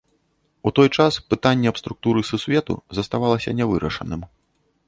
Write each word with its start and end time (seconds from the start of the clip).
У 0.69 0.71
той 0.79 0.89
час 0.97 1.19
пытанне 1.33 1.67
аб 1.71 1.77
структуры 1.83 2.25
сусвету 2.31 2.73
заставалася 3.01 3.55
нявырашаным. 3.59 4.21